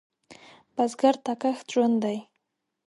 بزګر 0.75 1.15
ته 1.25 1.33
کښت 1.41 1.65
ژوند 1.73 1.95
دی 2.03 2.17